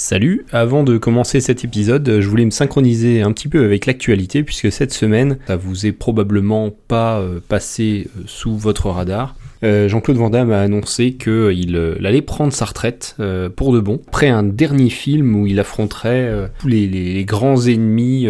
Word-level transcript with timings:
Salut, 0.00 0.46
avant 0.52 0.84
de 0.84 0.96
commencer 0.96 1.40
cet 1.40 1.64
épisode, 1.64 2.20
je 2.20 2.28
voulais 2.28 2.44
me 2.44 2.52
synchroniser 2.52 3.20
un 3.20 3.32
petit 3.32 3.48
peu 3.48 3.64
avec 3.64 3.84
l'actualité 3.84 4.44
puisque 4.44 4.70
cette 4.70 4.92
semaine, 4.92 5.38
ça 5.48 5.56
vous 5.56 5.86
est 5.86 5.92
probablement 5.92 6.70
pas 6.70 7.18
euh, 7.18 7.40
passé 7.40 8.06
euh, 8.16 8.22
sous 8.26 8.56
votre 8.56 8.90
radar. 8.90 9.34
Euh, 9.64 9.88
Jean-Claude 9.88 10.16
Van 10.16 10.30
Damme 10.30 10.52
a 10.52 10.60
annoncé 10.60 11.14
qu'il 11.14 11.76
allait 12.04 12.22
prendre 12.22 12.52
sa 12.52 12.66
retraite 12.66 13.16
pour 13.56 13.72
de 13.72 13.80
bon, 13.80 14.00
après 14.06 14.28
un 14.28 14.44
dernier 14.44 14.88
film 14.88 15.34
où 15.34 15.48
il 15.48 15.58
affronterait 15.58 16.48
tous 16.60 16.68
les, 16.68 17.24
grands 17.24 17.60
ennemis 17.66 18.28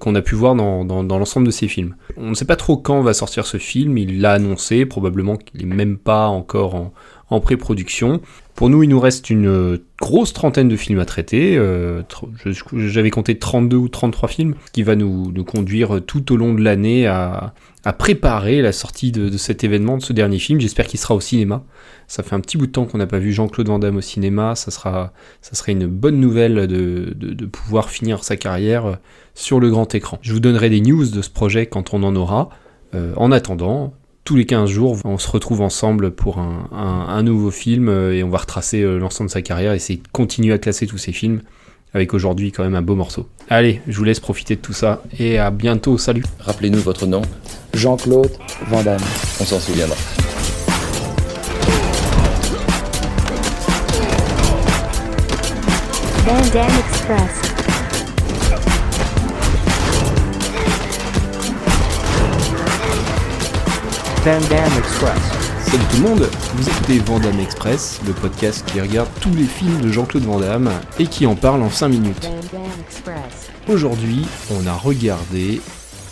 qu'on 0.00 0.14
a 0.14 0.22
pu 0.22 0.36
voir 0.36 0.54
dans, 0.54 1.02
l'ensemble 1.02 1.48
de 1.48 1.52
ses 1.52 1.68
films. 1.68 1.96
On 2.16 2.30
ne 2.30 2.34
sait 2.34 2.46
pas 2.46 2.56
trop 2.56 2.78
quand 2.78 3.02
va 3.02 3.12
sortir 3.12 3.44
ce 3.44 3.58
film, 3.58 3.98
il 3.98 4.22
l'a 4.22 4.32
annoncé, 4.32 4.86
probablement 4.86 5.36
qu'il 5.36 5.68
n'est 5.68 5.74
même 5.74 5.98
pas 5.98 6.28
encore 6.28 6.76
en 6.76 6.94
pré-production. 7.38 8.20
Pour 8.56 8.68
nous, 8.68 8.82
il 8.82 8.88
nous 8.88 8.98
reste 8.98 9.30
une 9.30 9.46
euh, 9.46 9.78
grosse 10.00 10.32
trentaine 10.32 10.68
de 10.68 10.76
films 10.76 10.98
à 10.98 11.04
traiter. 11.04 11.56
Euh, 11.56 12.02
j'avais 12.72 13.10
compté 13.10 13.38
32 13.38 13.76
ou 13.76 13.88
33 13.88 14.28
films, 14.28 14.54
qui 14.72 14.82
va 14.82 14.96
nous, 14.96 15.32
conduire 15.44 16.00
tout 16.04 16.32
au 16.32 16.36
long 16.36 16.52
de 16.52 16.60
l'année 16.60 17.06
à, 17.06 17.54
préparer 17.98 18.60
la 18.60 18.72
sortie 18.72 19.12
de, 19.12 19.36
cet 19.36 19.62
événement, 19.62 19.96
de 19.96 20.02
ce 20.02 20.12
dernier 20.12 20.40
film. 20.40 20.60
J'espère 20.60 20.88
qu'il 20.88 20.98
sera 20.98 21.14
au 21.14 21.20
cinéma. 21.20 21.62
Ça 22.08 22.24
fait 22.24 22.34
un 22.34 22.40
petit 22.40 22.58
bout 22.58 22.66
de 22.66 22.72
temps 22.72 22.84
qu'on 22.84 22.98
n'a 22.98 23.06
pas 23.06 23.20
vu 23.20 23.32
Jean-Claude 23.32 23.68
Van 23.68 23.78
Damme 23.78 23.96
au 23.96 24.02
cinéma. 24.02 24.56
Ça, 24.56 24.72
sera, 24.72 25.12
ça 25.40 25.70
une 25.70 25.86
bonne 25.86 26.18
nouvelle 26.18 26.66
de, 26.66 27.46
pouvoir 27.46 27.90
finir 27.90 28.24
sa 28.24 28.36
carrière 28.36 28.98
sur 29.34 29.60
le 29.60 29.70
grand 29.70 29.94
écran. 29.94 30.18
Je 30.22 30.32
vous 30.32 30.40
donnerai 30.40 30.68
des 30.68 30.80
news 30.80 31.06
de 31.06 31.22
ce 31.22 31.30
projet 31.30 31.66
quand 31.66 31.94
on 31.94 32.02
en 32.02 32.16
aura. 32.16 32.50
Euh, 32.92 33.12
en 33.16 33.30
attendant, 33.30 33.94
tous 34.24 34.36
les 34.36 34.46
15 34.46 34.68
jours, 34.70 34.98
on 35.04 35.18
se 35.18 35.28
retrouve 35.28 35.60
ensemble 35.60 36.12
pour 36.12 36.38
un, 36.38 37.22
nouveau 37.22 37.50
film 37.50 37.88
euh, 37.88 38.14
et 38.14 38.22
on 38.22 38.28
va 38.28 38.38
retracer 38.38 38.80
euh, 38.80 38.98
l'ensemble 38.98 39.28
de 39.28 39.32
sa 39.32 39.42
carrière 39.42 39.72
et 39.72 39.76
essayer 39.76 39.98
de 39.98 40.08
continuer 40.12 40.52
à 40.52 40.58
classer 40.58 40.86
tous 40.86 40.98
ces 40.98 41.12
films 41.12 41.40
avec 41.92 42.14
aujourd'hui 42.14 42.52
quand 42.52 42.62
même 42.62 42.76
un 42.76 42.82
beau 42.82 42.94
morceau. 42.94 43.28
Allez, 43.48 43.80
je 43.88 43.96
vous 43.96 44.04
laisse 44.04 44.20
profiter 44.20 44.56
de 44.56 44.60
tout 44.60 44.72
ça 44.72 45.02
et 45.18 45.38
à 45.38 45.50
bientôt, 45.50 45.98
salut 45.98 46.24
Rappelez-nous 46.38 46.78
votre 46.78 47.06
nom 47.06 47.22
Jean-Claude 47.74 48.30
Van 48.68 48.82
Damme. 48.82 49.00
On 49.40 49.44
s'en 49.44 49.58
souviendra. 49.58 49.96
Van 56.26 56.38
Express. 56.78 57.49
Vandam 64.22 64.78
Express. 64.78 65.18
Salut 65.60 65.84
tout 65.90 66.02
le 66.02 66.08
monde, 66.08 66.28
vous 66.54 66.68
écoutez 66.68 66.98
Vandam 66.98 67.40
Express, 67.40 68.02
le 68.06 68.12
podcast 68.12 68.70
qui 68.70 68.78
regarde 68.78 69.08
tous 69.22 69.32
les 69.34 69.44
films 69.44 69.80
de 69.80 69.88
Jean-Claude 69.88 70.24
Van 70.24 70.38
Damme 70.38 70.70
et 70.98 71.06
qui 71.06 71.24
en 71.24 71.34
parle 71.34 71.62
en 71.62 71.70
5 71.70 71.88
minutes. 71.88 72.30
Aujourd'hui, 73.66 74.26
on 74.50 74.66
a 74.66 74.74
regardé 74.74 75.62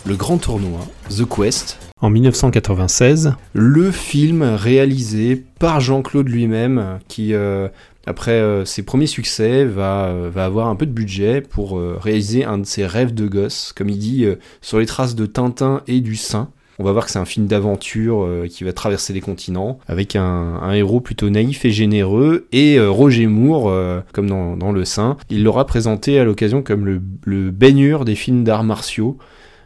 le 0.07 0.15
grand 0.15 0.39
tournoi, 0.39 0.79
The 1.15 1.23
Quest, 1.29 1.77
en 2.01 2.09
1996, 2.09 3.33
le 3.53 3.91
film 3.91 4.41
réalisé 4.41 5.43
par 5.59 5.79
Jean-Claude 5.79 6.29
lui-même, 6.29 6.99
qui 7.09 7.33
euh, 7.33 7.67
après 8.07 8.31
euh, 8.31 8.65
ses 8.65 8.83
premiers 8.83 9.05
succès 9.05 9.65
va, 9.65 10.05
euh, 10.05 10.31
va, 10.33 10.45
avoir 10.45 10.67
un 10.69 10.75
peu 10.75 10.85
de 10.85 10.91
budget 10.91 11.41
pour 11.41 11.79
réaliser 11.79 12.43
un 12.43 12.57
de 12.57 12.65
ses 12.65 12.87
rêves 12.87 13.13
de 13.13 13.27
gosse, 13.27 13.73
comme 13.75 13.89
il 13.89 13.99
dit, 13.99 14.25
sur 14.61 14.79
les 14.79 14.85
traces 14.87 15.13
de 15.13 15.27
Tintin 15.27 15.81
et 15.87 15.99
du 16.01 16.15
Saint. 16.15 16.49
On 16.81 16.85
va 16.85 16.93
voir 16.93 17.05
que 17.05 17.11
c'est 17.11 17.19
un 17.19 17.25
film 17.25 17.45
d'aventure 17.45 18.23
euh, 18.23 18.47
qui 18.47 18.63
va 18.63 18.71
traverser 18.71 19.11
les 19.11 19.19
continents, 19.19 19.79
avec 19.89 20.15
un, 20.15 20.71
héros 20.71 21.01
plutôt 21.01 21.29
naïf 21.29 21.65
et 21.65 21.71
généreux, 21.71 22.47
et 22.53 22.79
euh, 22.79 22.89
Roger 22.89 23.27
Moore, 23.27 23.69
euh, 23.69 23.99
comme 24.13 24.27
dans, 24.27 24.71
Le 24.71 24.85
Saint, 24.85 25.17
il 25.29 25.43
l'aura 25.43 25.65
présenté 25.65 26.19
à 26.19 26.23
l'occasion 26.23 26.61
comme 26.61 26.85
le, 26.85 27.01
le 27.25 27.51
baigneur 27.51 28.05
des 28.05 28.15
films 28.15 28.45
d'arts 28.45 28.63
martiaux. 28.63 29.17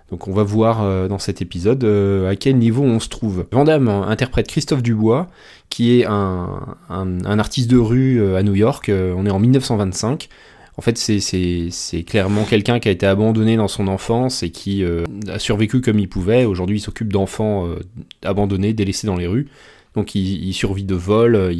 Donc 0.09 0.27
on 0.27 0.33
va 0.33 0.43
voir 0.43 1.07
dans 1.07 1.17
cet 1.17 1.41
épisode 1.41 1.83
à 1.83 2.35
quel 2.35 2.57
niveau 2.57 2.83
on 2.83 2.99
se 2.99 3.09
trouve. 3.09 3.47
Van 3.51 3.67
interprète 3.67 4.47
Christophe 4.47 4.83
Dubois, 4.83 5.27
qui 5.69 5.99
est 5.99 6.05
un 6.05 7.39
artiste 7.39 7.67
de 7.71 7.77
rue 7.77 8.35
à 8.35 8.43
New 8.43 8.53
York. 8.53 8.91
on 8.91 9.25
est 9.25 9.31
en 9.31 9.39
1925. 9.39 10.29
En 10.75 10.81
fait, 10.81 10.97
c'est 10.97 12.03
clairement 12.03 12.45
quelqu'un 12.45 12.79
qui 12.79 12.89
a 12.89 12.91
été 12.91 13.05
abandonné 13.05 13.57
dans 13.57 13.67
son 13.67 13.87
enfance 13.87 14.41
et 14.41 14.49
qui 14.49 14.83
euh, 14.83 15.03
a 15.27 15.37
survécu 15.37 15.81
comme 15.81 15.99
il 15.99 16.09
pouvait. 16.09 16.45
Aujourd'hui, 16.45 16.77
il 16.77 16.81
s'occupe 16.81 17.13
d'enfants 17.13 17.67
euh, 17.67 17.79
abandonnés, 18.23 18.73
délaissés 18.73 19.05
dans 19.05 19.15
les 19.15 19.27
rues. 19.27 19.47
Donc, 19.93 20.15
il, 20.15 20.51
survit 20.53 20.85
de 20.85 20.95
vols, 20.95 21.35
euh, 21.35 21.53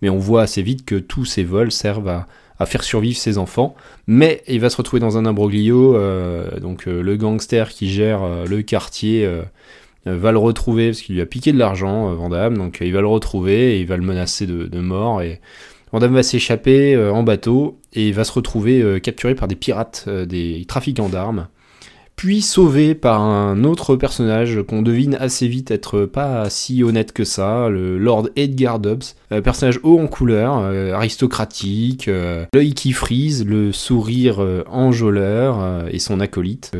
mais 0.00 0.08
on 0.08 0.18
voit 0.18 0.42
assez 0.42 0.62
vite 0.62 0.84
que 0.84 0.94
tous 0.94 1.24
ces 1.24 1.42
vols 1.42 1.72
servent 1.72 2.08
à, 2.08 2.28
faire 2.64 2.84
survivre 2.84 3.18
ses 3.18 3.38
enfants. 3.38 3.74
Mais 4.06 4.44
il 4.46 4.60
va 4.60 4.70
se 4.70 4.76
retrouver 4.76 5.00
dans 5.00 5.18
un 5.18 5.26
imbroglio. 5.26 5.98
donc, 6.60 6.86
le 6.86 7.16
gangster 7.16 7.70
qui 7.70 7.90
gère 7.90 8.44
le 8.46 8.62
quartier 8.62 9.28
va 10.06 10.30
le 10.30 10.38
retrouver 10.38 10.90
parce 10.90 11.00
qu'il 11.00 11.16
lui 11.16 11.22
a 11.22 11.26
piqué 11.26 11.52
de 11.52 11.58
l'argent, 11.58 12.14
Vandame. 12.14 12.56
Donc, 12.56 12.78
il 12.80 12.92
va 12.92 13.00
le 13.00 13.08
retrouver 13.08 13.74
et 13.74 13.80
il 13.80 13.88
va 13.88 13.96
le 13.96 14.04
menacer 14.04 14.46
de, 14.46 14.66
de 14.66 14.78
mort. 14.78 15.22
Et 15.22 15.40
Vandame 15.92 16.14
va 16.14 16.22
s'échapper 16.22 16.94
euh, 16.94 17.12
en 17.12 17.22
bateau 17.22 17.78
et 17.92 18.12
va 18.12 18.24
se 18.24 18.32
retrouver 18.32 18.80
euh, 18.80 18.98
capturé 18.98 19.34
par 19.34 19.46
des 19.46 19.56
pirates, 19.56 20.06
euh, 20.08 20.24
des 20.24 20.64
trafiquants 20.66 21.10
d'armes, 21.10 21.48
puis 22.16 22.40
sauvé 22.40 22.94
par 22.94 23.20
un 23.20 23.64
autre 23.64 23.96
personnage 23.96 24.62
qu'on 24.62 24.80
devine 24.80 25.16
assez 25.16 25.48
vite 25.48 25.70
être 25.70 26.04
pas 26.06 26.48
si 26.48 26.82
honnête 26.82 27.12
que 27.12 27.24
ça, 27.24 27.68
le 27.68 27.98
Lord 27.98 28.28
Edgar 28.36 28.78
Dobbs, 28.78 29.02
personnage 29.42 29.80
haut 29.82 29.98
en 29.98 30.06
couleur, 30.06 30.52
aristocratique, 30.94 32.08
l'œil 32.54 32.74
qui 32.74 32.92
frise, 32.92 33.46
le 33.46 33.72
sourire 33.72 34.46
enjôleur 34.70 35.86
et 35.90 35.98
son 35.98 36.20
acolyte, 36.20 36.72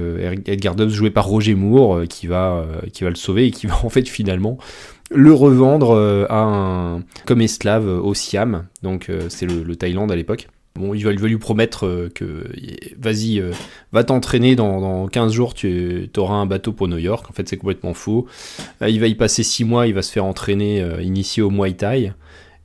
Edgar 0.46 0.74
Dobbs 0.74 0.90
joué 0.90 1.10
par 1.10 1.24
Roger 1.24 1.54
Moore, 1.54 2.02
qui 2.08 2.26
va, 2.26 2.66
qui 2.92 3.02
va 3.02 3.10
le 3.10 3.16
sauver 3.16 3.46
et 3.46 3.50
qui 3.50 3.66
va 3.66 3.80
en 3.82 3.88
fait 3.88 4.06
finalement 4.06 4.58
le 5.14 5.32
revendre 5.32 5.90
euh, 5.90 6.26
à 6.28 6.98
comme 7.26 7.40
esclave 7.40 7.86
au 7.86 8.14
Siam, 8.14 8.66
donc 8.82 9.08
euh, 9.08 9.26
c'est 9.28 9.46
le, 9.46 9.76
Thaïlande 9.76 10.10
à 10.10 10.16
l'époque. 10.16 10.48
Bon, 10.74 10.94
il 10.94 11.04
va, 11.04 11.12
lui 11.12 11.36
promettre 11.36 11.86
euh, 11.86 12.10
que 12.14 12.46
vas-y, 12.98 13.42
va 13.92 14.04
t'entraîner 14.04 14.56
dans, 14.56 15.06
15 15.06 15.32
jours, 15.32 15.54
tu 15.54 16.08
auras 16.16 16.34
un 16.34 16.46
bateau 16.46 16.72
pour 16.72 16.88
New 16.88 16.98
York. 16.98 17.26
En 17.28 17.32
fait, 17.32 17.48
c'est 17.48 17.58
complètement 17.58 17.94
faux. 17.94 18.26
il 18.86 18.98
va 18.98 19.06
y 19.06 19.14
passer 19.14 19.42
6 19.42 19.64
mois, 19.64 19.86
il 19.86 19.94
va 19.94 20.02
se 20.02 20.10
faire 20.10 20.24
entraîner, 20.24 20.82
initié 21.02 21.42
au 21.42 21.50
Muay 21.50 21.74
Thai. 21.74 22.12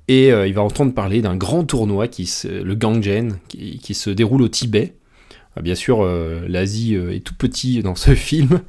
Et 0.07 0.29
il 0.29 0.53
va 0.53 0.61
entendre 0.61 0.93
parler 0.93 1.21
d'un 1.21 1.35
grand 1.35 1.65
tournoi, 1.65 2.07
qui, 2.07 2.31
le 2.45 2.75
Gangjen, 2.75 3.39
qui, 3.49 3.93
se 3.93 4.09
déroule 4.09 4.41
au 4.41 4.47
Tibet. 4.47 4.93
Ah, 5.57 5.61
bien 5.63 5.73
sûr, 5.73 6.03
euh, 6.03 6.45
l'Asie 6.47 6.95
euh, 6.95 7.15
est 7.15 7.21
tout 7.21 7.33
petit 7.33 7.81
dans 7.81 7.95
ce 7.95 8.11
film. 8.15 8.61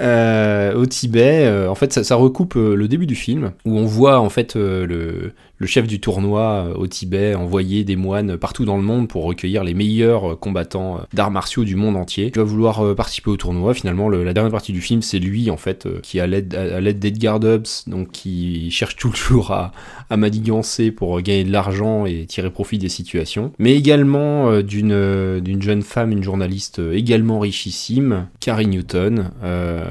Euh, 0.00 0.74
au 0.74 0.86
Tibet, 0.86 1.66
en 1.68 1.74
fait, 1.74 1.92
ça, 1.92 2.14
recoupe 2.14 2.54
le 2.54 2.88
début 2.88 3.06
du 3.06 3.14
film 3.14 3.52
où 3.66 3.76
on 3.76 3.84
voit 3.84 4.20
en 4.20 4.30
fait 4.30 4.54
le, 4.56 5.32
chef 5.66 5.86
du 5.86 6.00
tournoi 6.00 6.68
au 6.76 6.86
Tibet 6.86 7.34
envoyer 7.34 7.84
des 7.84 7.96
moines 7.96 8.36
partout 8.36 8.64
dans 8.64 8.76
le 8.76 8.82
monde 8.82 9.08
pour 9.08 9.24
recueillir 9.24 9.64
les 9.64 9.74
meilleurs 9.74 10.38
combattants 10.38 11.00
d'arts 11.12 11.30
martiaux 11.30 11.64
du 11.64 11.76
monde 11.76 11.96
entier. 11.96 12.30
Il 12.34 12.38
va 12.38 12.44
vouloir 12.44 12.94
participer 12.94 13.30
au 13.30 13.36
tournoi. 13.36 13.74
Finalement, 13.74 14.08
la 14.08 14.32
dernière 14.32 14.52
partie 14.52 14.72
du 14.72 14.80
film, 14.80 15.02
c'est 15.02 15.18
lui 15.18 15.50
en 15.50 15.56
fait 15.56 15.88
qui, 16.02 16.20
à 16.20 16.26
l'aide 16.26 16.98
d'Edgar 16.98 17.40
Dubs, 17.40 17.66
donc 17.86 18.10
qui 18.10 18.70
cherche 18.70 18.96
toujours 18.96 19.50
à, 19.50 19.72
à 20.08 20.16
manigancer 20.16 20.90
pour 20.90 21.20
gagner 21.20 21.44
de 21.44 21.52
l'argent 21.52 22.06
et 22.06 22.26
tirer 22.26 22.50
profit 22.50 22.78
des 22.78 22.88
situations, 22.88 23.52
mais 23.58 23.74
également 23.74 24.60
d'une 24.62 25.60
jeune 25.60 25.82
femme, 25.82 26.12
une 26.12 26.22
journaliste 26.22 26.80
euh, 26.80 26.92
également 26.92 27.38
richissime, 27.38 28.26
Carrie 28.40 28.66
Newton. 28.66 29.30
Euh, 29.42 29.82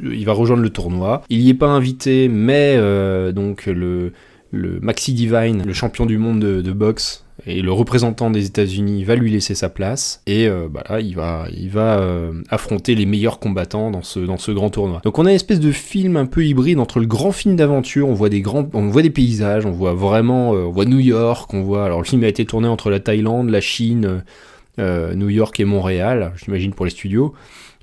il 0.00 0.24
va 0.24 0.32
rejoindre 0.32 0.62
le 0.62 0.70
tournoi. 0.70 1.22
Il 1.30 1.40
n'y 1.40 1.50
est 1.50 1.54
pas 1.54 1.68
invité, 1.68 2.28
mais 2.28 2.74
euh, 2.76 3.32
donc 3.32 3.66
le, 3.66 4.12
le 4.50 4.80
Maxi 4.80 5.12
Divine, 5.12 5.62
le 5.66 5.72
champion 5.72 6.06
du 6.06 6.18
monde 6.18 6.40
de, 6.40 6.72
boxe, 6.72 7.24
et 7.46 7.60
le 7.62 7.70
représentant 7.70 8.30
des 8.30 8.46
États-Unis 8.46 9.04
va 9.04 9.14
lui 9.14 9.30
laisser 9.30 9.54
sa 9.54 9.68
place 9.68 10.22
et 10.26 10.48
bah 10.70 11.00
il 11.00 11.14
va, 11.14 11.46
il 11.54 11.68
va 11.68 12.02
affronter 12.48 12.94
les 12.94 13.06
meilleurs 13.06 13.38
combattants 13.38 13.90
dans 13.90 14.02
ce, 14.02 14.20
dans 14.20 14.38
ce 14.38 14.50
grand 14.50 14.70
tournoi. 14.70 15.00
Donc 15.04 15.18
on 15.18 15.26
a 15.26 15.30
une 15.30 15.36
espèce 15.36 15.60
de 15.60 15.70
film 15.70 16.16
un 16.16 16.26
peu 16.26 16.44
hybride 16.44 16.80
entre 16.80 16.98
le 16.98 17.06
grand 17.06 17.30
film 17.30 17.56
d'aventure, 17.56 18.08
on 18.08 18.14
voit 18.14 18.30
des 18.30 18.40
grands, 18.40 18.68
on 18.72 18.88
voit 18.88 19.02
des 19.02 19.10
paysages, 19.10 19.66
on 19.66 19.70
voit 19.70 19.92
vraiment, 19.92 20.50
on 20.50 20.70
voit 20.70 20.86
New 20.86 20.98
York, 20.98 21.52
on 21.54 21.62
voit. 21.62 21.84
Alors 21.84 21.98
le 22.00 22.06
film 22.06 22.24
a 22.24 22.28
été 22.28 22.44
tourné 22.44 22.66
entre 22.68 22.90
la 22.90 23.00
Thaïlande, 23.00 23.50
la 23.50 23.60
Chine. 23.60 24.24
Euh, 24.78 25.14
New 25.14 25.28
York 25.28 25.58
et 25.58 25.64
Montréal, 25.64 26.32
j'imagine 26.36 26.72
pour 26.72 26.84
les 26.84 26.90
studios. 26.90 27.34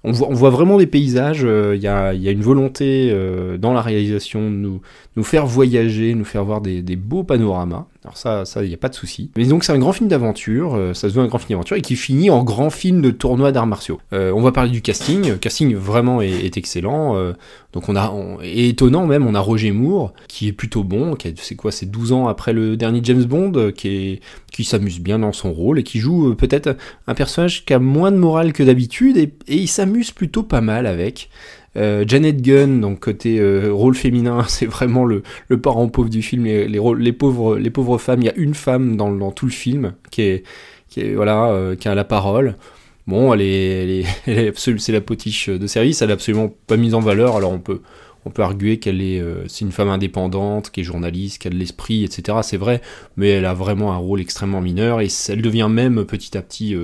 On 0.07 0.11
voit, 0.11 0.51
vraiment 0.51 0.77
des 0.77 0.85
paysages, 0.85 1.43
euh, 1.43 1.75
il 1.75 1.81
y, 1.81 1.87
a, 1.87 2.13
une 2.13 2.41
volonté 2.41 3.09
euh, 3.11 3.57
dans 3.57 3.73
la 3.73 3.81
réalisation 3.81 4.51
de 4.51 4.55
nous, 4.55 4.81
nous 5.15 5.23
faire 5.23 5.47
voyager, 5.47 6.13
nous 6.13 6.25
faire 6.25 6.45
voir 6.45 6.61
des, 6.61 6.95
beaux 6.95 7.23
panoramas. 7.23 7.87
Alors 8.05 8.17
ça, 8.17 8.45
ça, 8.45 8.63
il 8.63 8.67
n'y 8.67 8.73
a 8.75 8.77
pas 8.77 8.89
de 8.89 8.93
souci. 8.93 9.31
Mais 9.35 9.45
donc 9.45 9.63
c'est 9.63 9.71
un 9.71 9.79
grand 9.79 9.91
film 9.91 10.07
d'aventure, 10.07 10.75
euh, 10.75 10.93
ça 10.93 11.09
se 11.09 11.15
veut 11.15 11.23
un 11.23 11.27
grand 11.27 11.39
film 11.39 11.49
d'aventure, 11.49 11.75
et 11.75 11.81
qui 11.81 11.95
finit 11.95 12.29
en 12.29 12.43
grand 12.43 12.69
film 12.69 13.01
de 13.01 13.09
tournoi 13.09 13.51
d'arts 13.51 13.65
martiaux. 13.65 13.99
Euh, 14.13 14.31
on 14.31 14.41
va 14.41 14.51
parler 14.51 14.69
du 14.69 14.83
casting. 14.83 15.29
Le 15.29 15.37
casting 15.37 15.73
vraiment 15.73 16.21
est, 16.21 16.55
excellent. 16.55 17.17
Euh, 17.17 17.33
donc 17.73 17.89
on 17.89 17.95
a, 17.95 18.13
et 18.43 18.69
étonnant 18.69 19.07
même, 19.07 19.25
on 19.25 19.33
a 19.33 19.39
Roger 19.39 19.71
Moore, 19.71 20.13
qui 20.27 20.47
est 20.47 20.53
plutôt 20.53 20.83
bon, 20.83 21.15
qui 21.15 21.33
c'est 21.37 21.55
quoi, 21.55 21.71
c'est 21.71 21.87
12 21.87 22.11
ans 22.11 22.27
après 22.27 22.53
le 22.53 22.77
dernier 22.77 22.99
James 23.01 23.25
Bond, 23.25 23.71
qui 23.75 24.21
s'amuse 24.63 24.99
bien 24.99 25.17
dans 25.17 25.33
son 25.33 25.51
rôle, 25.51 25.79
et 25.79 25.83
qui 25.83 25.97
joue 25.97 26.35
peut-être 26.35 26.77
un 27.07 27.15
personnage 27.15 27.65
qui 27.65 27.73
a 27.73 27.79
moins 27.79 28.11
de 28.11 28.17
morale 28.17 28.53
que 28.53 28.61
d'habitude, 28.61 29.17
et 29.17 29.33
il 29.47 29.67
s'amuse 29.67 30.11
plutôt 30.11 30.43
pas 30.43 30.61
mal 30.61 30.85
avec. 30.85 31.29
Euh, 31.77 32.05
Janet 32.07 32.41
Gunn, 32.41 32.79
donc 32.79 32.99
côté 33.01 33.39
euh, 33.39 33.69
rôle 33.71 33.95
féminin, 33.95 34.43
c'est 34.47 34.65
vraiment 34.65 35.05
le, 35.05 35.23
le, 35.47 35.59
parent 35.59 35.87
pauvre 35.87 36.09
du 36.09 36.21
film. 36.21 36.45
Les, 36.45 36.67
les, 36.67 36.79
les, 36.97 37.13
pauvres, 37.13 37.57
les 37.57 37.69
pauvres 37.69 37.97
femmes, 37.97 38.21
il 38.21 38.25
y 38.25 38.29
a 38.29 38.35
une 38.35 38.53
femme 38.53 38.95
dans, 38.95 39.11
dans 39.11 39.31
tout 39.31 39.45
le 39.45 39.51
film 39.51 39.93
qui 40.11 40.21
est, 40.21 40.43
qui 40.89 41.13
voilà, 41.13 41.47
euh, 41.47 41.75
qui 41.75 41.87
a 41.87 41.95
la 41.95 42.05
parole. 42.05 42.55
Bon, 43.07 43.33
elle 43.33 43.41
est, 43.41 44.05
elle 44.25 44.39
est, 44.39 44.57
c'est 44.77 44.91
la 44.91 45.01
potiche 45.01 45.49
de 45.49 45.67
service, 45.67 46.01
elle 46.01 46.09
est 46.09 46.13
absolument 46.13 46.53
pas 46.67 46.77
mise 46.77 46.95
en 46.95 47.01
valeur. 47.01 47.35
Alors 47.35 47.51
on 47.51 47.59
peut, 47.59 47.81
on 48.25 48.29
peut 48.31 48.41
arguer 48.41 48.79
qu'elle 48.79 49.01
est, 49.01 49.21
une 49.61 49.71
femme 49.71 49.89
indépendante, 49.89 50.71
qui 50.71 50.79
est 50.79 50.83
journaliste, 50.83 51.41
qui 51.41 51.47
a 51.47 51.51
de 51.51 51.55
l'esprit, 51.55 52.03
etc. 52.03 52.39
C'est 52.41 52.57
vrai, 52.57 52.81
mais 53.17 53.29
elle 53.29 53.45
a 53.45 53.53
vraiment 53.53 53.93
un 53.93 53.97
rôle 53.97 54.21
extrêmement 54.21 54.61
mineur 54.61 55.01
et 55.01 55.07
elle 55.29 55.41
devient 55.41 55.67
même 55.69 56.05
petit 56.05 56.35
à 56.35 56.41
petit 56.41 56.75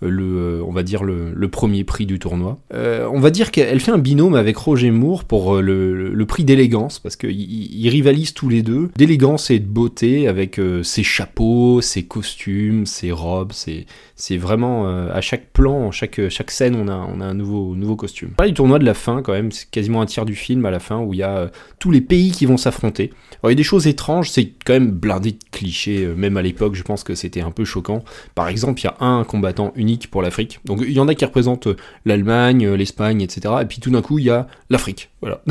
le, 0.00 0.58
euh, 0.58 0.64
on 0.66 0.72
va 0.72 0.82
dire 0.82 1.02
le, 1.02 1.48
premier 1.48 1.82
prix 1.82 2.06
du 2.06 2.18
tournoi. 2.18 2.58
Euh, 2.74 3.08
on 3.12 3.20
va 3.20 3.30
dire 3.30 3.50
qu'elle 3.50 3.80
fait 3.80 3.90
un 3.90 3.98
binôme 3.98 4.34
avec 4.34 4.56
Roger 4.56 4.90
Moore 4.90 5.24
pour 5.24 5.56
euh, 5.56 5.60
le, 5.60 6.26
prix 6.26 6.44
d'élégance, 6.44 6.98
parce 6.98 7.16
qu'ils 7.16 7.88
rivalisent 7.88 8.34
tous 8.34 8.50
les 8.50 8.62
deux, 8.62 8.90
d'élégance 8.96 9.50
et 9.50 9.58
de 9.58 9.66
beauté, 9.66 10.28
avec 10.28 10.60
ses 10.82 11.02
chapeaux, 11.02 11.80
ses 11.80 12.04
costumes, 12.04 12.84
ses 12.84 13.12
robes, 13.12 13.52
c'est 13.52 14.36
vraiment 14.36 14.86
à 14.86 15.20
chaque 15.22 15.50
plan, 15.52 15.90
chaque, 15.90 16.20
chaque 16.28 16.50
scène, 16.50 16.76
on 16.76 16.86
a, 16.86 16.94
on 16.94 17.22
a 17.22 17.24
un 17.24 17.32
nouveau, 17.32 17.74
nouveau 17.74 17.96
costume. 17.96 18.30
Pas 18.30 18.46
du 18.46 18.52
tournoi 18.52 18.78
de 18.78 18.84
la 18.84 18.92
fin 18.92 19.22
quand 19.22 19.32
même, 19.32 19.52
c'est 19.52 19.70
quasiment 19.70 20.02
un 20.02 20.06
tiers 20.06 20.26
du 20.26 20.34
film 20.34 20.66
à 20.66 20.70
la 20.70 20.80
fin 20.80 20.98
où 20.98 21.14
il 21.14 21.20
y 21.20 21.22
a 21.22 21.50
tous 21.78 21.90
les 21.90 22.02
pays 22.02 22.30
qui 22.30 22.44
vont 22.44 22.58
s'affronter. 22.58 23.10
Il 23.42 23.48
y 23.48 23.52
a 23.52 23.54
des 23.54 23.62
choses 23.62 23.86
étranges, 23.86 24.28
c'est 24.28 24.52
quand 24.66 24.74
même 24.74 24.90
blindé 24.90 25.32
de 25.32 25.38
clichés, 25.50 26.06
même 26.14 26.36
à 26.36 26.42
l'époque 26.42 26.74
je 26.74 26.82
pense 26.82 27.04
que 27.04 27.14
c'était 27.14 27.40
un 27.40 27.52
peu 27.52 27.64
choquant. 27.64 28.04
Par 28.34 28.48
exemple, 28.48 28.80
il 28.82 28.84
y 28.84 28.88
a 28.88 28.96
un 29.00 29.24
combattant 29.24 29.72
unique 29.76 29.87
pour 29.96 30.22
l'Afrique. 30.22 30.60
Donc 30.64 30.80
il 30.82 30.92
y 30.92 31.00
en 31.00 31.08
a 31.08 31.14
qui 31.14 31.24
représentent 31.24 31.68
euh, 31.68 31.76
l'Allemagne, 32.04 32.66
euh, 32.66 32.76
l'Espagne, 32.76 33.22
etc. 33.22 33.54
Et 33.62 33.64
puis 33.64 33.80
tout 33.80 33.90
d'un 33.90 34.02
coup, 34.02 34.18
il 34.18 34.26
y 34.26 34.30
a 34.30 34.46
l'Afrique. 34.70 35.10
Voilà. 35.20 35.42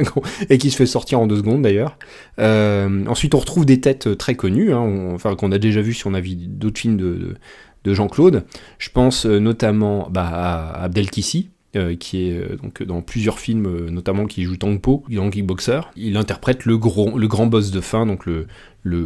et 0.50 0.58
qui 0.58 0.70
se 0.70 0.76
fait 0.76 0.86
sortir 0.86 1.20
en 1.20 1.26
deux 1.26 1.36
secondes 1.36 1.62
d'ailleurs. 1.62 1.96
Euh, 2.38 3.06
ensuite, 3.06 3.34
on 3.34 3.38
retrouve 3.38 3.64
des 3.64 3.80
têtes 3.80 4.16
très 4.18 4.34
connues, 4.34 4.72
hein, 4.72 5.12
enfin 5.12 5.34
qu'on 5.36 5.52
a 5.52 5.58
déjà 5.58 5.80
vu 5.80 5.94
si 5.94 6.06
on 6.06 6.14
a 6.14 6.20
vu 6.20 6.34
d'autres 6.34 6.80
films 6.80 6.96
de, 6.96 7.36
de, 7.84 7.94
Jean-Claude. 7.94 8.44
Je 8.78 8.90
pense 8.90 9.26
notamment 9.26 10.08
bah, 10.10 10.26
à 10.26 10.84
Abdel 10.84 11.10
Kissi, 11.74 11.98
qui 11.98 12.28
est 12.28 12.62
donc 12.62 12.82
dans 12.82 13.02
plusieurs 13.02 13.38
films, 13.38 13.88
notamment 13.90 14.26
qui 14.26 14.44
joue 14.44 14.56
Tangpo 14.56 15.04
dans 15.24 15.30
Kickboxer. 15.30 15.80
Il 15.96 16.16
interprète 16.16 16.64
le, 16.64 16.78
gros, 16.78 17.18
le 17.18 17.26
grand 17.26 17.46
boss 17.46 17.70
de 17.70 17.80
fin, 17.80 18.06
donc 18.06 18.26
le, 18.26 18.46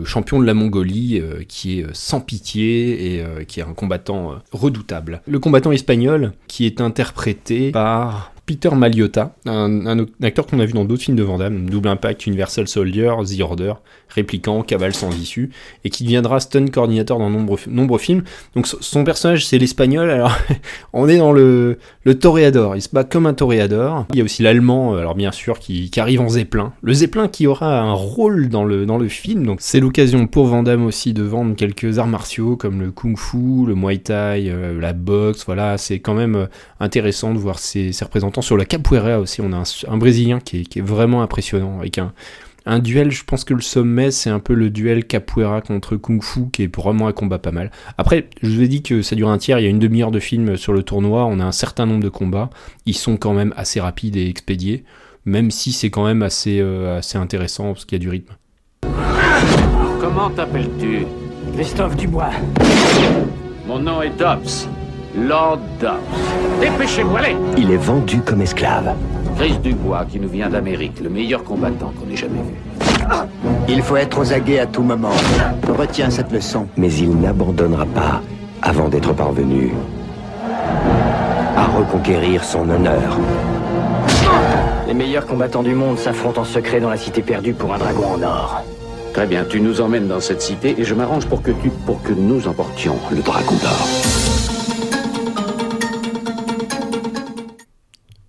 champion 0.04 0.40
de 0.40 0.44
la 0.44 0.54
Mongolie, 0.54 1.20
euh, 1.20 1.42
qui 1.46 1.80
est 1.80 1.84
euh, 1.84 1.90
sans 1.92 2.20
pitié 2.20 3.14
et 3.14 3.22
euh, 3.22 3.44
qui 3.44 3.60
est 3.60 3.62
un 3.62 3.74
combattant 3.74 4.38
redoutable. 4.52 5.22
Le 5.26 5.38
combattant 5.38 5.72
espagnol, 5.72 6.32
qui 6.48 6.66
est 6.66 6.80
interprété 6.80 7.70
par 7.70 8.32
Peter 8.48 8.70
Maliotta, 8.74 9.34
un, 9.44 10.06
acteur 10.22 10.46
qu'on 10.46 10.58
a 10.58 10.64
vu 10.64 10.72
dans 10.72 10.86
d'autres 10.86 11.02
films 11.02 11.18
de 11.18 11.22
Van 11.22 11.38
Double 11.50 11.88
Impact, 11.88 12.26
Universal 12.26 12.66
Soldier, 12.66 13.12
The 13.22 13.42
Order, 13.42 13.74
Répliquant, 14.08 14.62
Cavale 14.62 14.94
sans 14.94 15.10
issue, 15.10 15.50
et 15.84 15.90
qui 15.90 16.02
deviendra 16.04 16.40
stunt 16.40 16.68
coordinateur 16.68 17.18
dans 17.18 17.28
nombreux, 17.28 17.98
films. 17.98 18.22
Donc 18.54 18.66
son 18.66 19.04
personnage 19.04 19.44
c'est 19.44 19.58
l'espagnol, 19.58 20.08
alors 20.10 20.34
on 20.94 21.10
est 21.10 21.18
dans 21.18 21.32
le, 21.32 21.78
le 22.04 22.18
toréador, 22.18 22.74
il 22.74 22.80
se 22.80 22.88
bat 22.88 23.04
comme 23.04 23.26
un 23.26 23.34
toréador. 23.34 24.06
Il 24.14 24.16
y 24.16 24.22
a 24.22 24.24
aussi 24.24 24.42
l'allemand, 24.42 24.96
alors 24.96 25.14
bien 25.14 25.30
sûr, 25.30 25.58
qui, 25.58 25.90
arrive 25.98 26.22
en 26.22 26.30
zeppelin. 26.30 26.72
Le 26.80 26.94
zeppelin 26.94 27.28
qui 27.28 27.46
aura 27.46 27.80
un 27.82 27.92
rôle 27.92 28.48
dans 28.48 28.64
le, 28.64 28.86
dans 28.86 28.96
le 28.96 29.08
film, 29.08 29.44
donc 29.44 29.58
c'est 29.60 29.80
l'occasion 29.80 30.26
pour 30.26 30.46
Van 30.46 30.64
aussi 30.86 31.12
de 31.12 31.22
vendre 31.22 31.54
quelques 31.54 31.98
arts 31.98 32.06
martiaux 32.06 32.56
comme 32.56 32.80
le 32.80 32.92
kung-fu, 32.92 33.66
le 33.66 33.74
muay 33.74 33.98
thai, 33.98 34.48
euh, 34.48 34.80
la 34.80 34.94
boxe, 34.94 35.44
voilà, 35.44 35.76
c'est 35.76 35.98
quand 35.98 36.14
même 36.14 36.34
euh, 36.34 36.46
intéressant 36.80 37.34
de 37.34 37.38
voir 37.38 37.58
ces, 37.58 37.92
ces 37.92 38.06
représentants 38.06 38.38
sur 38.43 38.56
la 38.56 38.64
capoeira 38.64 39.19
aussi, 39.19 39.40
on 39.40 39.52
a 39.52 39.62
un, 39.88 39.96
Brésilien 39.96 40.40
qui 40.40 40.61
est, 40.61 40.81
vraiment 40.81 41.23
impressionnant, 41.23 41.79
avec 41.79 41.99
un, 41.99 42.12
un 42.67 42.79
duel, 42.79 43.11
je 43.11 43.25
pense 43.25 43.44
que 43.44 43.55
le 43.55 43.62
sommet, 43.62 44.11
c'est 44.11 44.31
un 44.31 44.40
peu 44.40 44.55
le 44.55 44.70
duel 44.70 45.06
capoeira 45.06 45.61
contre 45.61 45.96
Kung 45.96 46.23
Fu, 46.23 46.50
qui 46.52 46.64
est 46.64 46.76
vraiment 46.76 47.08
un 47.08 47.12
combat 47.12 47.38
pas 47.38 47.50
mal. 47.50 47.70
Après, 47.96 48.29
je 48.43 48.50
vous 48.50 48.62
ai 48.62 48.69
dit 48.69 48.82
que 48.82 49.02
ça 49.02 49.17
dure 49.17 49.31
un 49.31 49.38
tiers, 49.38 49.58
il 49.58 49.64
y 49.64 49.67
a 49.67 49.70
une 49.70 49.79
demi-heure 49.79 50.11
de 50.11 50.20
film 50.20 50.56
sur 50.56 50.73
le 50.73 50.82
tournoi, 50.82 51.25
on 51.25 51.40
a 51.40 51.44
un 51.44 51.52
certain 51.52 51.87
nombre 51.87 52.02
de 52.02 52.08
combats, 52.08 52.50
ils 52.85 52.96
sont 52.96 53.17
quand 53.17 53.32
même 53.32 53.55
assez 53.56 53.81
rapides 53.81 54.17
et 54.17 54.29
expédiés, 54.29 54.85
même 55.25 55.50
si 55.50 55.73
c'est 55.73 55.90
quand 55.90 56.05
même 56.05 56.23
assez, 56.23 56.61
euh, 56.61 56.99
assez 56.99 57.17
intéressant, 57.17 57.73
parce 57.73 57.85
qu'il 57.85 57.96
y 57.96 58.00
a 58.00 58.02
du 58.02 58.11
rythme. 58.11 58.35
Comment 60.00 60.31
t'appelles-tu? 60.31 61.06
Christophe 61.55 61.96
Dubois. 61.96 62.31
Mon 63.67 63.79
nom 63.79 64.02
est 64.02 64.17
Dobbs. 64.19 64.69
Lord 65.26 65.58
Dobbs. 65.80 66.60
Dépêchez-vous, 66.60 67.16
allez 67.16 67.36
Il 67.56 67.70
est 67.72 67.76
vendu 67.76 68.20
comme 68.20 68.40
esclave. 68.40 68.94
Chris 69.36 69.58
Dubois, 69.62 70.04
qui 70.08 70.20
nous 70.20 70.28
vient 70.28 70.48
d'Amérique, 70.48 71.00
le 71.00 71.08
meilleur 71.10 71.44
combattant 71.44 71.92
qu'on 71.98 72.10
ait 72.12 72.16
jamais 72.16 72.38
vu. 72.38 72.54
Il 73.68 73.82
faut 73.82 73.96
être 73.96 74.20
aux 74.20 74.32
aguets 74.32 74.60
à 74.60 74.66
tout 74.66 74.82
moment. 74.82 75.12
Retiens 75.68 76.10
cette 76.10 76.32
leçon. 76.32 76.66
Mais 76.76 76.92
il 76.92 77.16
n'abandonnera 77.16 77.86
pas 77.86 78.22
avant 78.62 78.88
d'être 78.88 79.12
parvenu 79.12 79.72
à 81.56 81.66
reconquérir 81.76 82.44
son 82.44 82.68
honneur. 82.68 83.18
Les 84.86 84.94
meilleurs 84.94 85.26
combattants 85.26 85.62
du 85.62 85.74
monde 85.74 85.98
s'affrontent 85.98 86.42
en 86.42 86.44
secret 86.44 86.80
dans 86.80 86.90
la 86.90 86.96
cité 86.96 87.22
perdue 87.22 87.54
pour 87.54 87.74
un 87.74 87.78
dragon 87.78 88.14
en 88.14 88.22
or. 88.22 88.62
Très 89.12 89.26
bien, 89.26 89.44
tu 89.48 89.60
nous 89.60 89.80
emmènes 89.80 90.06
dans 90.06 90.20
cette 90.20 90.42
cité 90.42 90.76
et 90.78 90.84
je 90.84 90.94
m'arrange 90.94 91.26
pour 91.26 91.42
que 91.42 91.50
tu, 91.50 91.70
pour 91.86 92.02
que 92.02 92.12
nous 92.12 92.46
emportions 92.46 92.96
le 93.10 93.20
dragon 93.20 93.54
d'or. 93.56 94.17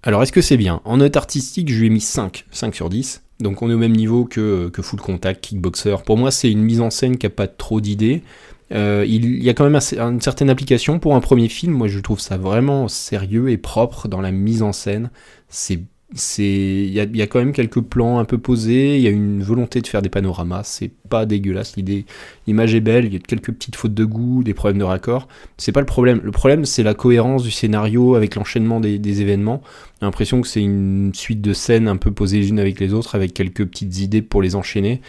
Alors 0.09 0.23
est-ce 0.23 0.31
que 0.31 0.41
c'est 0.41 0.57
bien? 0.57 0.81
En 0.85 0.97
note 0.97 1.15
artistique, 1.17 1.71
je 1.71 1.79
lui 1.79 1.85
ai 1.85 1.89
mis 1.91 2.01
5, 2.01 2.45
5 2.49 2.73
sur 2.73 2.89
10. 2.89 3.21
Donc 3.41 3.61
on 3.61 3.69
est 3.69 3.75
au 3.75 3.77
même 3.77 3.95
niveau 3.95 4.25
que, 4.25 4.69
que 4.69 4.81
Full 4.81 4.99
Contact, 4.99 5.39
Kickboxer. 5.39 5.97
Pour 6.03 6.17
moi, 6.17 6.31
c'est 6.31 6.51
une 6.51 6.63
mise 6.63 6.81
en 6.81 6.89
scène 6.89 7.19
qui 7.19 7.27
n'a 7.27 7.29
pas 7.29 7.45
trop 7.45 7.79
d'idées. 7.79 8.23
Euh, 8.71 9.05
il 9.07 9.43
y 9.43 9.51
a 9.51 9.53
quand 9.53 9.69
même 9.69 9.79
une 9.99 10.19
certaine 10.19 10.49
application 10.49 10.97
pour 10.97 11.13
un 11.13 11.19
premier 11.19 11.47
film. 11.47 11.73
Moi, 11.73 11.87
je 11.89 11.99
trouve 11.99 12.19
ça 12.19 12.37
vraiment 12.37 12.87
sérieux 12.87 13.51
et 13.51 13.57
propre 13.57 14.07
dans 14.07 14.19
la 14.19 14.31
mise 14.31 14.63
en 14.63 14.71
scène. 14.71 15.11
C'est 15.47 15.83
c'est 16.15 16.43
il 16.43 16.91
y 16.91 17.21
a, 17.21 17.27
quand 17.27 17.39
même 17.39 17.51
quelques 17.51 17.81
plans 17.81 18.17
un 18.17 18.25
peu 18.25 18.39
posés, 18.39 18.95
il 18.95 19.01
y 19.01 19.07
a 19.07 19.11
une 19.11 19.43
volonté 19.43 19.79
de 19.81 19.87
faire 19.87 20.01
des 20.01 20.09
panoramas, 20.09 20.63
c'est 20.63 20.91
pas 21.09 21.27
dégueulasse. 21.27 21.75
L'idée, 21.75 22.05
l'image 22.47 22.73
est 22.73 22.79
belle, 22.79 23.05
il 23.05 23.13
y 23.13 23.15
a 23.15 23.19
quelques 23.19 23.51
petites 23.51 23.75
fautes 23.75 23.93
de 23.93 24.05
goût, 24.05 24.43
des 24.43 24.55
problèmes 24.55 24.79
de 24.79 24.83
raccord, 24.83 25.27
c'est 25.57 25.71
pas 25.71 25.81
le 25.81 25.85
problème, 25.85 26.19
le 26.23 26.31
problème 26.31 26.65
c'est 26.65 26.83
la 26.83 26.95
cohérence 26.95 27.43
du 27.43 27.51
scénario 27.51 28.15
avec 28.15 28.35
l'enchaînement 28.35 28.79
des, 28.79 28.97
des 28.97 29.21
événements, 29.21 29.61
j'ai 29.99 30.05
l'impression 30.05 30.41
que 30.41 30.47
c'est 30.47 30.63
une 30.63 31.11
suite 31.13 31.41
de 31.41 31.53
scènes 31.53 31.87
un 31.87 31.97
peu 31.97 32.11
posées 32.11 32.39
les 32.39 32.49
unes 32.49 32.59
avec 32.59 32.79
les 32.79 32.93
autres 32.93 33.15
avec 33.15 33.33
quelques 33.33 33.65
petites 33.65 33.99
idées 33.99 34.21
pour 34.21 34.41
les 34.41 34.55
enchaîner, 34.55 35.01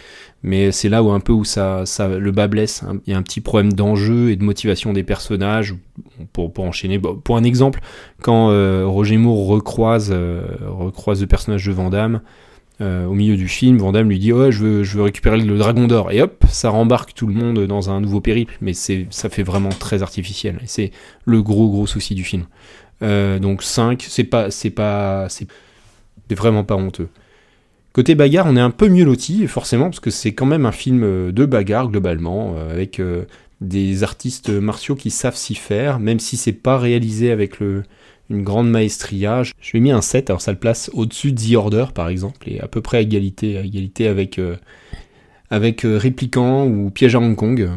mais 0.43 0.71
c'est 0.71 0.89
là 0.89 1.03
où 1.03 1.11
un 1.11 1.19
peu 1.19 1.33
où 1.33 1.43
ça, 1.43 1.83
le 1.99 2.31
bas 2.31 2.47
blesse. 2.47 2.83
Hein. 2.83 2.99
Il 3.05 3.11
y 3.11 3.13
a 3.13 3.17
un 3.17 3.21
petit 3.21 3.41
problème 3.41 3.73
d'enjeu 3.73 4.31
et 4.31 4.35
de 4.35 4.43
motivation 4.43 4.91
des 4.91 5.03
personnages 5.03 5.75
pour, 6.33 6.51
enchaîner. 6.59 6.99
pour 6.99 7.37
un 7.37 7.43
exemple, 7.43 7.79
quand 8.21 8.49
euh, 8.49 8.85
Roger 8.85 9.17
Moore 9.17 9.47
recroise, 9.47 10.09
euh, 10.11 10.43
recroise 10.67 11.21
le 11.21 11.27
personnage 11.27 11.65
de 11.65 11.71
Vandamme 11.71 12.21
euh, 12.79 13.05
au 13.05 13.13
milieu 13.13 13.37
du 13.37 13.47
film, 13.47 13.77
Vandamme 13.77 14.09
lui 14.09 14.17
dit 14.17 14.33
ouais 14.33 14.51
je 14.51 14.63
veux, 14.63 14.83
je 14.83 14.97
veux 14.97 15.03
récupérer 15.03 15.37
le 15.39 15.57
dragon 15.59 15.85
d'or 15.85 16.11
et 16.11 16.19
hop 16.19 16.43
ça 16.49 16.69
rembarque 16.69 17.13
tout 17.13 17.27
le 17.27 17.33
monde 17.35 17.67
dans 17.67 17.91
un 17.91 18.01
nouveau 18.01 18.21
périple. 18.21 18.57
Mais 18.61 18.73
ça 18.73 19.29
fait 19.29 19.43
vraiment 19.43 19.69
très 19.69 20.01
artificiel. 20.01 20.57
Et 20.63 20.67
c'est 20.67 20.91
le 21.25 21.43
gros 21.43 21.69
gros 21.69 21.85
souci 21.85 22.15
du 22.15 22.23
film. 22.23 22.45
donc 23.01 23.61
5, 23.61 24.03
c'est 24.07 24.23
pas 24.23 24.49
c'est 24.49 24.71
pas 24.71 25.27
c'est 25.29 25.47
vraiment 26.31 26.63
pas 26.63 26.75
honteux. 26.75 27.09
Côté 27.93 28.15
bagarre, 28.15 28.45
on 28.47 28.55
est 28.55 28.61
un 28.61 28.69
peu 28.69 28.87
mieux 28.87 29.03
loti, 29.03 29.45
forcément, 29.47 29.85
parce 29.85 29.99
que 29.99 30.11
c'est 30.11 30.31
quand 30.31 30.45
même 30.45 30.65
un 30.65 30.71
film 30.71 31.03
euh, 31.03 31.31
de 31.33 31.45
bagarre 31.45 31.89
globalement, 31.89 32.55
euh, 32.57 32.71
avec 32.71 33.01
euh, 33.01 33.25
des 33.59 34.03
artistes 34.03 34.49
martiaux 34.49 34.95
qui 34.95 35.11
savent 35.11 35.35
s'y 35.35 35.55
faire, 35.55 35.99
même 35.99 36.19
si 36.19 36.37
c'est 36.37 36.53
pas 36.53 36.77
réalisé 36.77 37.31
avec 37.31 37.59
une 37.59 37.83
grande 38.43 38.71
maestria. 38.71 39.43
Je 39.43 39.71
lui 39.71 39.79
ai 39.79 39.81
mis 39.81 39.91
un 39.91 40.01
7, 40.01 40.29
alors 40.29 40.41
ça 40.41 40.53
le 40.53 40.57
place 40.57 40.89
au-dessus 40.93 41.33
de 41.33 41.41
The 41.41 41.55
Order 41.55 41.85
par 41.93 42.07
exemple, 42.07 42.49
et 42.49 42.61
à 42.61 42.67
peu 42.67 42.81
près 42.81 42.97
à 42.97 43.01
égalité, 43.01 43.59
égalité 43.59 44.07
avec, 44.07 44.39
Répliquant 45.83 46.65
ou 46.65 46.89
Piège 46.89 47.13
à 47.13 47.19
Hong 47.19 47.35
Kong, 47.35 47.69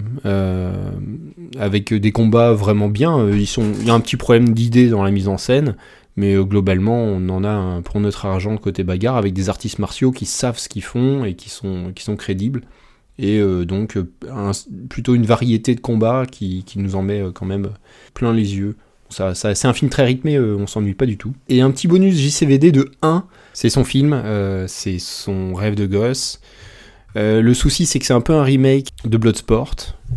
avec 1.58 1.92
des 1.92 2.12
combats 2.12 2.52
vraiment 2.52 2.88
bien. 2.88 3.28
Il 3.28 3.42
y 3.84 3.90
a 3.90 3.94
un 3.94 4.00
petit 4.00 4.16
problème 4.16 4.54
d'idée 4.54 4.88
dans 4.88 5.02
la 5.02 5.10
mise 5.10 5.28
en 5.28 5.36
scène, 5.36 5.74
mais 6.16 6.34
euh, 6.34 6.44
globalement, 6.44 7.02
on 7.02 7.28
en 7.28 7.44
a 7.44 7.80
pour 7.82 8.00
notre 8.00 8.26
argent 8.26 8.56
côté 8.56 8.84
bagarre 8.84 9.16
avec 9.16 9.32
des 9.32 9.48
artistes 9.48 9.78
martiaux 9.78 10.12
qui 10.12 10.26
savent 10.26 10.58
ce 10.58 10.68
qu'ils 10.68 10.82
font 10.82 11.24
et 11.24 11.34
qui 11.34 11.50
sont, 11.50 11.92
qui 11.94 12.16
crédibles. 12.16 12.62
et 13.18 13.40
donc 13.64 13.98
plutôt 14.88 15.14
une 15.14 15.26
variété 15.26 15.74
de 15.74 15.80
combats 15.80 16.26
qui, 16.30 16.64
nous 16.76 16.96
en 16.96 17.02
met 17.02 17.22
quand 17.34 17.46
même 17.46 17.70
plein 18.12 18.32
les 18.32 18.56
yeux. 18.56 18.76
Ça, 19.10 19.34
c'est 19.34 19.68
un 19.68 19.72
film 19.72 19.90
très 19.90 20.04
rythmé, 20.04 20.38
on 20.38 20.66
s'ennuie 20.66 20.94
pas 20.94 21.06
du 21.06 21.16
tout. 21.16 21.32
Et 21.48 21.60
un 21.60 21.70
petit 21.70 21.86
bonus 21.86 22.16
JCVD 22.16 22.72
de 22.72 22.90
1, 23.02 23.24
c'est 23.52 23.70
son 23.70 23.84
film, 23.84 24.20
c'est 24.66 24.98
son 24.98 25.54
rêve 25.54 25.74
de 25.74 25.86
gosse. 25.86 26.40
Euh, 27.16 27.42
le 27.42 27.54
souci, 27.54 27.86
c'est 27.86 27.98
que 27.98 28.06
c'est 28.06 28.12
un 28.12 28.20
peu 28.20 28.34
un 28.34 28.42
remake 28.42 28.88
de 29.04 29.16
Bloodsport. 29.16 29.74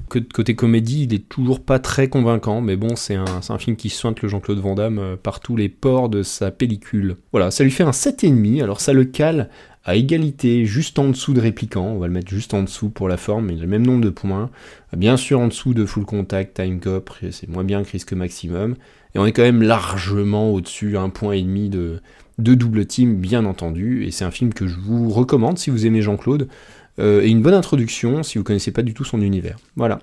Que 0.09 0.19
côté 0.19 0.55
comédie, 0.55 1.03
il 1.03 1.13
est 1.13 1.29
toujours 1.29 1.59
pas 1.59 1.79
très 1.79 2.07
convaincant, 2.07 2.61
mais 2.61 2.75
bon, 2.75 2.95
c'est 2.95 3.15
un, 3.15 3.57
film 3.59 3.75
qui 3.75 3.89
sointe 3.89 4.21
le 4.21 4.29
Jean-Claude 4.29 4.59
Van 4.59 4.75
Damme 4.75 4.99
euh, 4.99 5.15
par 5.15 5.39
tous 5.39 5.55
les 5.55 5.69
ports 5.69 6.09
de 6.09 6.23
sa 6.23 6.51
pellicule. 6.51 7.17
Voilà, 7.31 7.51
ça 7.51 7.63
lui 7.63 7.71
fait 7.71 7.83
un 7.83 7.91
7,5, 7.91 8.63
alors 8.63 8.81
ça 8.81 8.93
le 8.93 9.05
cale 9.05 9.49
à 9.87 9.95
égalité, 9.95 10.65
juste 10.65 10.99
en 10.99 11.07
dessous 11.07 11.33
de 11.33 11.39
Répliquant, 11.39 11.85
on 11.85 11.99
va 11.99 12.07
le 12.07 12.13
mettre 12.13 12.29
juste 12.29 12.53
en 12.53 12.61
dessous 12.61 12.89
pour 12.89 13.07
la 13.07 13.15
forme, 13.15 13.51
il 13.51 13.59
a 13.59 13.61
le 13.61 13.67
même 13.67 13.85
nombre 13.85 14.03
de 14.03 14.09
points. 14.09 14.49
Bien 14.95 15.15
sûr 15.15 15.39
en 15.39 15.47
dessous 15.47 15.73
de 15.73 15.85
Full 15.85 16.03
Contact, 16.03 16.55
Time 16.61 16.81
Cop, 16.81 17.09
c'est 17.31 17.47
moins 17.47 17.63
bien 17.63 17.83
que 17.83 17.91
Risque 17.91 18.11
Maximum. 18.11 18.75
Et 19.15 19.19
on 19.19 19.25
est 19.25 19.31
quand 19.31 19.43
même 19.43 19.61
largement 19.61 20.51
au-dessus, 20.51 20.97
un 20.97 21.07
point 21.07 21.31
et 21.31 21.41
demi 21.41 21.69
de, 21.69 22.01
de 22.37 22.53
Double 22.53 22.85
Team, 22.85 23.15
bien 23.15 23.45
entendu. 23.45 24.05
Et 24.05 24.11
c'est 24.11 24.25
un 24.25 24.31
film 24.31 24.53
que 24.53 24.67
je 24.67 24.77
vous 24.77 25.09
recommande 25.09 25.57
si 25.57 25.69
vous 25.69 25.85
aimez 25.85 26.01
Jean-Claude. 26.01 26.49
Euh, 26.99 27.21
et 27.21 27.29
une 27.29 27.41
bonne 27.41 27.53
introduction 27.53 28.23
si 28.23 28.37
vous 28.37 28.43
connaissez 28.43 28.71
pas 28.71 28.81
du 28.81 28.93
tout 28.93 29.03
son 29.03 29.21
univers. 29.21 29.57
Voilà. 29.75 29.99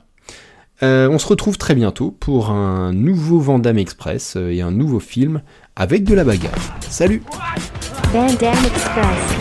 Euh, 0.83 1.09
on 1.09 1.19
se 1.19 1.27
retrouve 1.27 1.57
très 1.57 1.75
bientôt 1.75 2.11
pour 2.11 2.51
un 2.51 2.93
nouveau 2.93 3.39
Vandame 3.39 3.79
Express 3.79 4.35
euh, 4.37 4.51
et 4.51 4.61
un 4.61 4.73
nouveau 4.73 5.01
film 5.01 5.41
avec 5.77 6.05
de 6.05 6.15
la 6.15 6.25
bagarre. 6.25 6.53
Salut 6.81 7.23
Vandame 8.13 8.55
Express. 8.67 9.37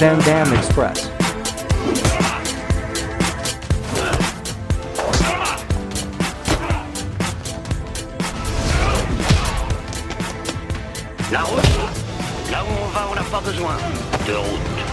Vandame 0.00 0.52
Express. 0.54 1.11
La 11.32 11.40
route 11.40 11.62
Là 12.50 12.62
où 12.62 12.84
on 12.84 12.88
va, 12.88 13.08
on 13.10 13.14
n'a 13.14 13.22
pas 13.22 13.40
besoin 13.40 13.78
de 14.26 14.34
route. 14.34 14.91